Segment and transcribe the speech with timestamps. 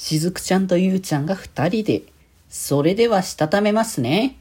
[0.00, 2.04] しずくちゃんとゆうちゃんが二人で。
[2.48, 4.38] それではしたためますね。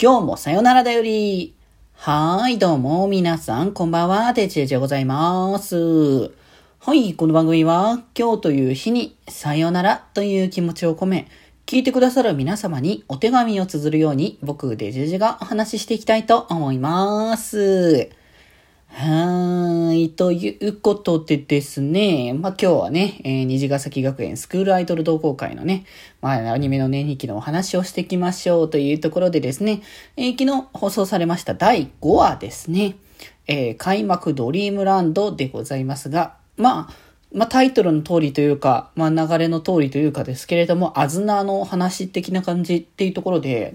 [0.00, 1.52] 今日もさよならだより。
[1.94, 6.30] はーい、どうも、皆さん、こんばんは、デジェジでございます。
[6.78, 11.26] はい、この番組は、今日という日に、さよならという気持ちを込め、
[11.66, 18.10] 聞いてくださる皆様にお手紙を綴るように、僕、デジェジがお話ししていきたいと思います。
[18.90, 19.43] はー
[20.10, 22.32] ということでですね。
[22.34, 25.84] まあ、今日はね、えー、虹ヶ崎学園スクールアイドル同好会のね、
[26.20, 29.82] まあ、アニメの年日記のお話をしていきましょうというところでですね、
[30.16, 32.96] えー、昨日放送されました第5話ですね。
[33.46, 36.94] えー、開幕ドリームランドでございますが、まあ、
[37.32, 43.74] まあ、タイトルの通りというか、まあ、流れの通りというかですけれども、あずなの話的な感じっていうところで、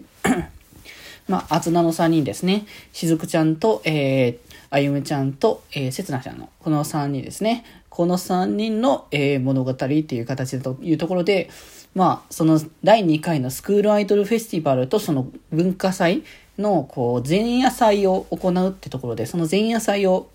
[1.29, 2.65] まあ、あずなの3人ですね。
[2.91, 4.39] しずくちゃんと、えー、
[4.71, 7.63] あゆむちゃんと、えー、せつなちゃんの、この3人ですね。
[7.89, 11.49] この3人の、えー、物語っていう形だというところで、
[11.93, 16.23] まあ、その第2回のスクールアイドルフェスティバルとその文化祭
[16.57, 20.29] の、こう、前夜祭を行うってところで、その前夜祭を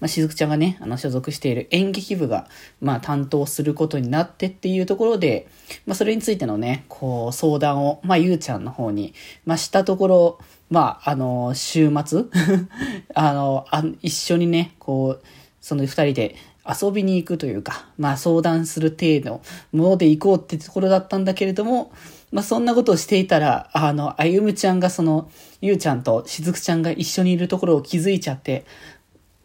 [0.00, 2.48] まあ、しずくちゃんがね、あの、所属している演劇部が、
[2.80, 5.48] まあ、担当することになってっていうところで、
[5.86, 10.38] まあ、それについてのね、こう、相談を、まあ、ゆうちゃんの方に、まあ、したところ、
[10.70, 12.24] まあ、あの、週末
[13.14, 15.24] あのあ、一緒にね、こう、
[15.60, 16.36] その二人で
[16.68, 19.40] 遊びに行くというか、まあ相談する程度
[19.72, 21.92] のもので行こうってところだったんだけれども、
[22.30, 25.30] まあそんなことをしていたら、あの、あゆむちゃんがその、
[25.62, 28.66] ゆうちゃんとしずくちゃんが一緒にいるところを気づいちゃって、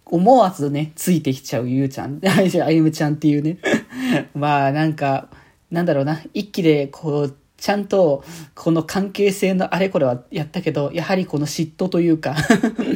[0.05, 3.57] 思わずね、ついてきちゃうゆうちゃん、あゆむちゃんっていうね。
[4.35, 5.29] まあなんか、
[5.71, 12.35] なんだろうな、一気でこう、ちゃんとこの関係性のあれこれはやったけど、やはりこの嫉妬というか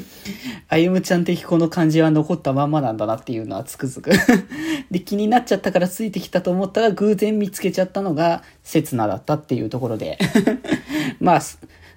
[0.67, 4.11] あゆむちゃん的この感じは残ったまんまなんだなっていうのはつくづく。
[4.91, 10.17] で、気になっちゃったからついてきたと思ったら偶然見つけちゃったのが刹那だったっていうところで。
[11.21, 11.41] まあ、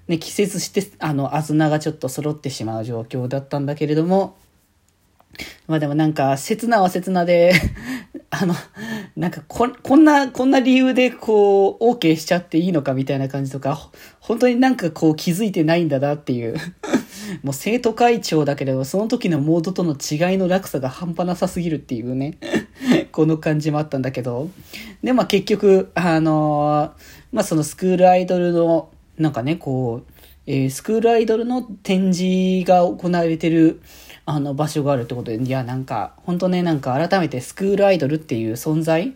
[0.07, 4.37] ね、季節して、あの、あずながちょっと揃ってしまう状況だったんだけれども、
[5.71, 7.53] まあでもなんか、刹那は刹那で
[8.31, 8.55] あの、
[9.15, 16.57] なんかこ、こんな、こんな理由でこう、OK しちゃっていいのかみたいな感じとか、本当になんかこう気づいてないんだなっていう
[17.45, 22.39] もう生徒会長だけれど、その時のモードとの違いの落差が半端なさすぎるっていうね
[23.13, 24.49] この感じもあったんだけど。
[25.05, 26.93] で、まあ結局、あの
[27.33, 33.81] まあそのスクールアイドルの、なんかね、こう、えー、スクールアイドルの展示が行われてる、
[34.27, 39.15] あの場所があるってことで、いや、なんか、本当ね、なんか改めてスクールアイドルっていう存在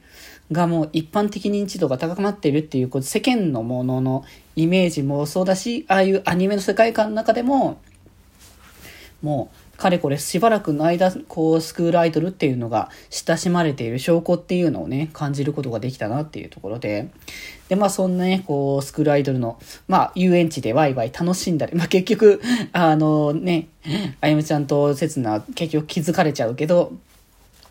[0.53, 4.25] がもう一般的認知度が高まっているっていう、こう世間のものの
[4.57, 7.81] イメージもそうだし、ああいうアニメの世界観の中でも、
[9.23, 17.09] もう、かれこれしばらくの間、こう、スクールアイドルっていうのが親しまれている証拠っていうのをね、感じることができたなっていうところで、
[17.69, 19.59] で、まあそんなね、こう、スクールアイドルの、
[19.89, 22.41] まあ遊園地でワイワイ楽しんだり、まあ結局、
[22.73, 23.69] あのね、
[24.21, 26.93] あゆむちゃんとせつな結局気づかれちゃうけど、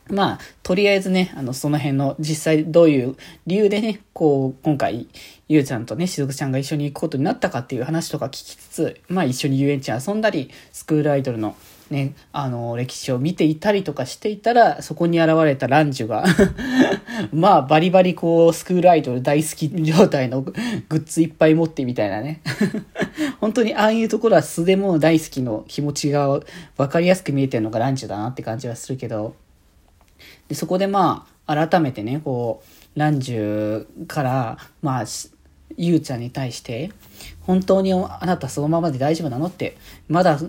[0.10, 3.16] まあ、とりあえずね、あの、その辺の実際どういう
[3.48, 5.08] 理由でね、こう、今回、
[5.48, 11.56] ゆうちゃんとね、しずくちゃんが一緒に行くことになったかっていう話とか聞きつつ、まあ一緒に遊園地遊んだり、スクールアイドルの
[11.90, 16.26] ね、あの、歴史を見ていたりとかしていたら、そこに現れたランジュが
[17.32, 20.54] まあ、バリバリこう、スクールアイドル大好き状態のグ
[20.90, 22.42] ッズいっぱい持ってみたいなね。
[23.40, 26.40] 本当にああいうところは素でも大好きの気持ちが
[26.78, 29.36] 分かりやすく見えてるのがランジュだなって感じはするけど、
[30.54, 32.62] でそこでまあ、改めてね、こ
[32.96, 35.06] う、ランジュから、まあ、
[35.78, 36.92] ゆうちゃんに対して、
[37.42, 39.76] 本当にあなたそのままで大丈夫なのって、
[40.08, 40.40] まだ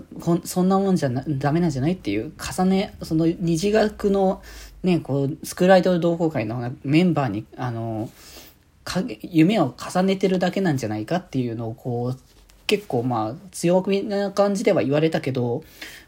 [0.43, 4.43] そんなもんじゃなダメなんじゃないっていう、重ね、その二次学の
[4.83, 8.11] ね、こう、スクールアイド同好会のメンバーに、あの、
[9.23, 12.19] 夢を重ねてるだけなんじゃないかっていうのをこう、
[12.67, 15.63] 結構まあ強気な感じでは言われたけど、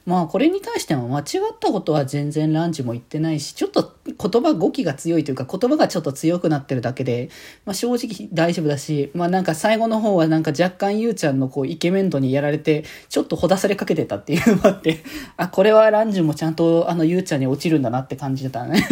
[0.07, 1.23] まあこれに対しても間違
[1.53, 7.29] ったことは全然ランチも言ってないし、ちょっと言葉語気が強いというか言葉がちょっと強くなってるだけで、
[7.65, 15.03] まあ正直大丈夫だし、まあなんか最後の方はなんか若干ゆうちゃんのこうイケメン度にやられて、ちょっとほだされかけてたっていうのもあって、
[15.35, 18.87] あ、これはランジもちゃんとあのゆうちゃんに落ちるんだなって感じてたね。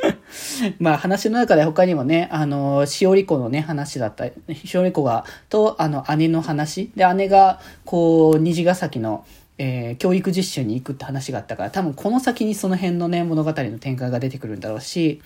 [0.78, 6.90] まあ話の中で他にもね、あの、しおり子のね、話だったり、しおり子が、と、あの、姉の話。
[6.94, 9.24] で、姉が、こう、虹ヶ崎の、
[9.58, 15.22] えー、教育実習に行くって話があったから、多分この先にその辺のね、物語の展開が出てくるんだろうし、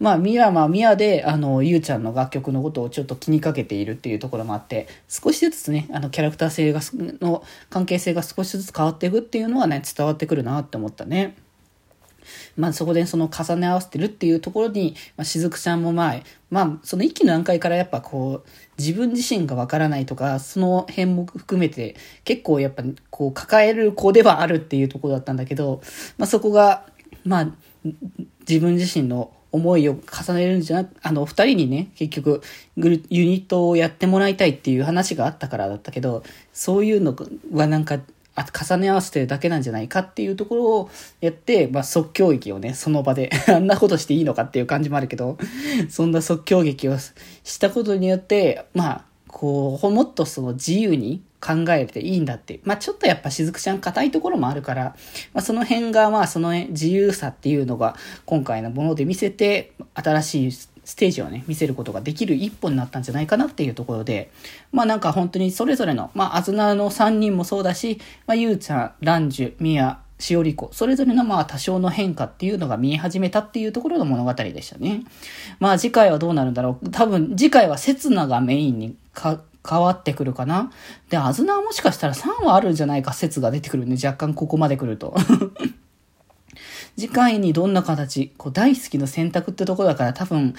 [0.00, 6.80] まあ、ミヤはミヤで、あの、ゆうちゃんの楽曲のことをちょっと気にかけているっていうところもあって、少しずつね、あの、キャラクター性が、
[7.20, 11.36] の関係性が少しずつ変わっていくっていうのはね、伝わってくるなって思ったね。
[12.56, 16.16] まあそこでその重ね合わせてるっていうところに、まあ、しずくちゃんもまあ、
[16.50, 18.48] まあその一気の段階からやっぱこう、
[18.78, 25.80] 自分自身がわからないとか、その辺も含めて結構やっぱこう抱える子ではあるっていうところだったんだけど、
[26.16, 26.86] まあそこが、
[27.24, 27.48] まあ
[28.48, 32.42] 自分自身の思いを重ねるんじゃなく、あの、二人にね、結局、
[32.76, 32.90] ユ
[33.24, 36.22] ニットをやってもらいたいっていう話があったからだったけど、
[36.52, 37.16] そういうの
[37.52, 38.00] はなんか、
[38.38, 40.90] あ重ね合わせてるだけなんじゃないかっていうところを
[41.20, 45.36] やって、まあ、即興劇をね、その場で あんなことしていいのかっていう感じもあるけど、
[45.90, 47.12] そんな即興劇をし
[47.58, 52.60] たことによって、まあ、こう、もっとその自由に考えていいんだって。
[52.64, 54.96] まあちょっとやっぱしずくちゃん硬いところもあるから、
[55.32, 60.52] まあその辺がまあその自由さっていうのが今回のもので見せて、新しい
[60.88, 64.30] ステージをね、見せることができる一歩になったんじゃないかなっていうところで、
[64.72, 75.02] まあなんか本当にそれぞれの、まああずなの3人もそうだし、まあゆうちゃん、ランジュ、ミヤ、しおりこ、それぞれのまあ多少の変化っていうのが見え始めたっていうところの物語でしたね。
[75.60, 76.88] まあ次回はどうなるんだろう。
[76.88, 80.72] 多分次回は刹那がメインにか変わってくるかな。
[81.10, 83.96] で、あずなはもしかしたら3はあるんじゃないか説が出てくるね。
[84.02, 85.14] 若干ここまで来ると。
[86.98, 90.54] 次回にどんな形、こう大好きの選択ってとこだから多分、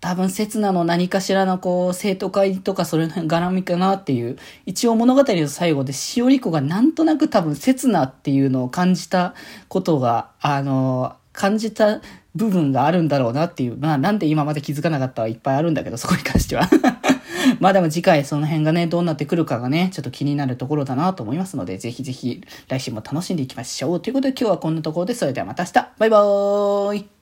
[0.00, 4.36] 多分、刹那の何かしらのこう、生徒会とかそれの絡みかなっていう、
[4.66, 9.34] 一応物語の最後で、しおり子がなんとなく多分、刹那っていうのを感じた
[9.68, 12.00] ことが、あの、感じた
[12.34, 16.68] 部分があるんだろうなっていう、まあなんで今まで気づかなかったはいっぱいあるんだけど、そこに関しては。
[17.60, 24.00] まあでも次回その辺がね、どうなってくるかがね、ちょっと気になるところだなと思いますので、ぜひぜひ来週も楽しんでいきましょう。
[24.00, 27.17] ということで今日はこんなところで、それではまた明日バイバーイ